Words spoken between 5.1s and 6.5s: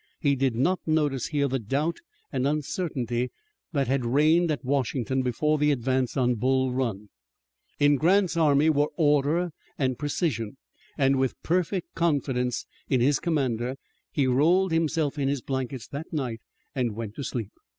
before the advance on